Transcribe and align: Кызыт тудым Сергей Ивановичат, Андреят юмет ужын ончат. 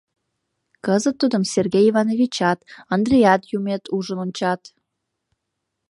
Кызыт 0.85 1.15
тудым 1.21 1.43
Сергей 1.53 1.85
Ивановичат, 1.91 2.59
Андреят 2.93 3.41
юмет 3.57 3.83
ужын 3.95 4.17
ончат. 4.25 4.61